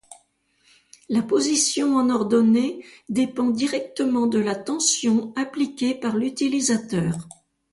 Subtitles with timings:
[1.09, 7.27] La position en ordonnée dépend directement de la tension appliquée par l’utilisateur.